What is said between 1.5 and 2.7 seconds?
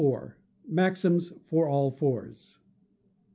All Fours.